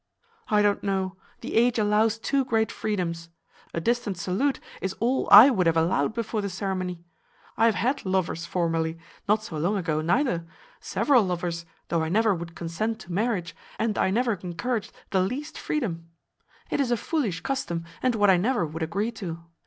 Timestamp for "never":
12.09-12.33, 14.09-14.33, 18.37-18.65